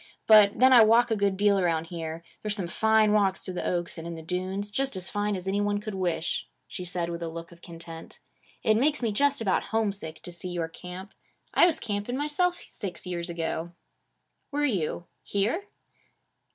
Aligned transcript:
But 0.25 0.57
then 0.57 0.73
I 0.73 0.83
walk 0.83 1.11
a 1.11 1.15
good 1.15 1.37
deal 1.37 1.59
around 1.59 1.85
here. 1.89 2.23
There's 2.41 2.55
some 2.55 2.65
fine 2.67 3.13
walks 3.13 3.43
through 3.43 3.53
the 3.53 3.67
oaks 3.67 3.99
and 3.99 4.07
in 4.07 4.15
the 4.15 4.23
dunes; 4.23 4.71
just 4.71 4.95
as 4.95 5.09
fine 5.09 5.35
as 5.35 5.47
any 5.47 5.61
one 5.61 5.79
could 5.79 5.93
wish,' 5.93 6.47
she 6.67 6.83
said 6.83 7.09
with 7.11 7.21
a 7.21 7.27
look 7.29 7.51
of 7.51 7.61
content. 7.61 8.17
'It 8.63 8.77
makes 8.77 9.03
me 9.03 9.11
just 9.11 9.41
about 9.41 9.65
homesick 9.65 10.19
to 10.23 10.31
see 10.31 10.49
your 10.49 10.69
camp. 10.69 11.13
I 11.53 11.67
was 11.67 11.79
camping 11.79 12.17
myself 12.17 12.63
six 12.67 13.05
years 13.05 13.29
ago.' 13.29 13.73
'Were 14.49 14.65
you? 14.65 15.03
Here?' 15.21 15.65